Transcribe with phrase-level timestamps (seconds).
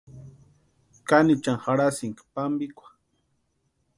[1.07, 2.87] ¿Kánichani jarhasïnki pámpikwa?